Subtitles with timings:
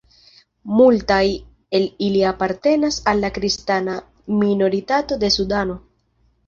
[0.77, 1.21] Multaj
[1.79, 4.01] el ili apartenas al la kristana
[4.43, 5.81] minoritato de Sudano.